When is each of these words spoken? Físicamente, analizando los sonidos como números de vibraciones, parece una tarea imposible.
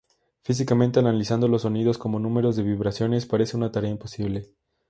Físicamente, 0.41 0.97
analizando 0.99 1.47
los 1.47 1.61
sonidos 1.61 1.99
como 1.99 2.17
números 2.17 2.55
de 2.55 2.63
vibraciones, 2.63 3.27
parece 3.27 3.55
una 3.55 3.71
tarea 3.71 3.91
imposible. 3.91 4.47